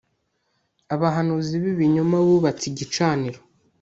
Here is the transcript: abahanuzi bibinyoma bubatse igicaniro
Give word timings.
abahanuzi 0.95 1.53
bibinyoma 1.63 2.17
bubatse 2.25 2.63
igicaniro 2.71 3.39